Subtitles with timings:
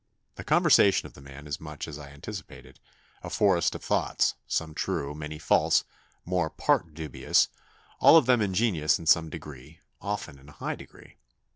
[0.33, 2.79] The conversation of the man is much as I anticipated
[3.21, 5.83] a forest of thoughts, some true, many false,
[6.25, 7.49] more part dubious,
[7.99, 11.17] all of them ingenious in some degree, often in a high degree.